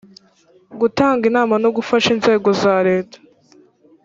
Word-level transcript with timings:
gutanga 0.79 1.23
inama 1.29 1.53
no 1.63 1.69
gufasha 1.77 2.09
inzego 2.15 2.49
za 2.61 2.75
leta 2.87 3.17